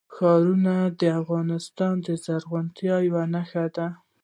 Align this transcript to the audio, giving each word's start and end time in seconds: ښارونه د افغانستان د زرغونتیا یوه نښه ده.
ښارونه 0.15 0.75
د 0.99 1.01
افغانستان 1.21 1.95
د 2.05 2.07
زرغونتیا 2.23 2.95
یوه 3.07 3.23
نښه 3.33 3.65
ده. 3.75 3.87